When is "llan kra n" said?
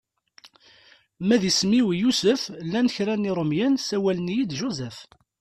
2.67-3.27